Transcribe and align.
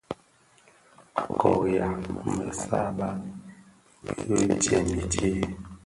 A 1.21 1.23
kôriha 1.39 1.89
më 2.35 2.45
sàbà 2.63 3.09
bi 4.25 4.41
jèm 4.63 4.87
i 4.99 5.01
tsee. 5.11 5.41